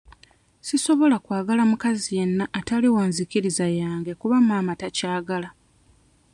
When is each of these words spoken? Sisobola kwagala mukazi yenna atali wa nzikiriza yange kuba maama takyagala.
Sisobola 0.67 1.15
kwagala 1.25 1.63
mukazi 1.71 2.09
yenna 2.17 2.45
atali 2.59 2.87
wa 2.95 3.03
nzikiriza 3.09 3.65
yange 3.81 4.11
kuba 4.21 4.35
maama 4.47 4.73
takyagala. 4.81 5.49